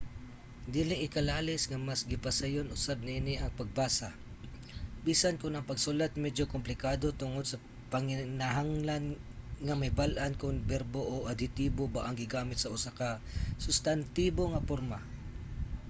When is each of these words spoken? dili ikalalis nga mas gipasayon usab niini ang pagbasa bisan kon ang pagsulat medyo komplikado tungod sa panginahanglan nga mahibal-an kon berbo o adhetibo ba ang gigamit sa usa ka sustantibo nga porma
dili 0.75 0.95
ikalalis 1.07 1.63
nga 1.69 1.79
mas 1.87 2.01
gipasayon 2.11 2.73
usab 2.75 2.97
niini 3.03 3.33
ang 3.37 3.57
pagbasa 3.59 4.09
bisan 5.05 5.37
kon 5.41 5.53
ang 5.55 5.69
pagsulat 5.71 6.11
medyo 6.23 6.43
komplikado 6.53 7.07
tungod 7.21 7.45
sa 7.47 7.61
panginahanglan 7.93 9.03
nga 9.65 9.73
mahibal-an 9.79 10.33
kon 10.41 10.55
berbo 10.71 11.01
o 11.15 11.17
adhetibo 11.31 11.83
ba 11.93 12.01
ang 12.03 12.15
gigamit 12.21 12.57
sa 12.59 12.71
usa 12.77 12.91
ka 12.99 13.09
sustantibo 13.65 14.43
nga 14.51 14.65
porma 14.69 14.99